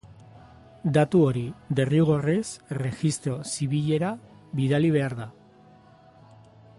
Datu 0.95 1.19
hori 1.25 1.43
derrigorrez 1.79 2.41
erregistro 2.77 3.37
zibilera 3.53 4.11
bidali 4.61 4.93
behar 4.99 5.19
da. 5.23 5.33